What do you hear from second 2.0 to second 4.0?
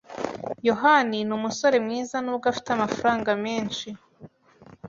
nubwo afite amafaranga menshi.